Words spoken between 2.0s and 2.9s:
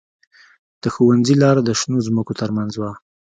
ځمکو ترمنځ